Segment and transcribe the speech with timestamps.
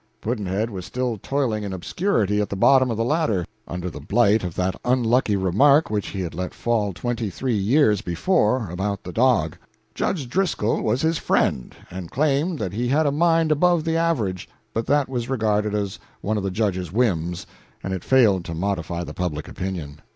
[0.19, 4.43] Pudd'nhead was still toiling in obscurity at the bottom of the ladder, under the blight
[4.43, 9.13] of that unlucky remark which he had let fall twenty three years before about the
[9.13, 9.57] dog.
[9.93, 14.49] Judge Driscoll was his friend, and claimed that he had a mind above the average,
[14.73, 17.45] but that was regarded as one of the Judge's whims,
[17.83, 19.99] and it failed to modify the public opinion.